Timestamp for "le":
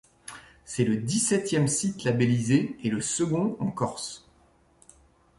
0.83-0.97, 2.89-3.01